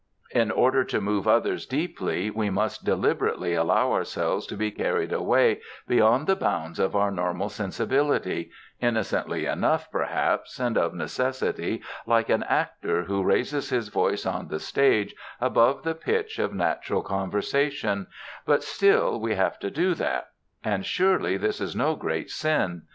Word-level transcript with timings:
In 0.31 0.49
order 0.49 0.83
to 0.85 0.99
move 0.99 1.27
others 1.27 1.67
deeply 1.67 2.31
we 2.31 2.49
must 2.49 2.83
deliberately 2.83 3.53
allow 3.53 3.91
ourselves 3.91 4.47
to 4.47 4.57
be 4.57 4.71
carried 4.71 5.13
away 5.13 5.61
beyond 5.87 6.25
the 6.25 6.35
bounds 6.35 6.79
of 6.79 6.95
our 6.95 7.11
normal 7.11 7.49
sensibility 7.49 8.49
innocently 8.79 9.45
enough, 9.45 9.91
perhaps, 9.91 10.59
and 10.59 10.75
of 10.75 10.95
necessity, 10.95 11.83
like 12.07 12.29
an 12.29 12.41
actor 12.45 13.03
who 13.03 13.21
raises 13.23 13.69
his 13.69 13.89
voice 13.89 14.25
on 14.25 14.47
the 14.47 14.59
stage 14.59 15.13
above 15.39 15.83
the 15.83 15.93
pitch 15.93 16.39
of 16.39 16.51
natural 16.51 17.03
conversation 17.03 18.07
but 18.43 18.63
still 18.63 19.19
we 19.19 19.35
have 19.35 19.59
to 19.59 19.69
do 19.69 19.93
that. 19.93 20.29
And 20.63 20.83
surely 20.83 21.37
this 21.37 21.61
is 21.61 21.75
no 21.75 21.93
great 21.95 22.31
sin. 22.31 22.87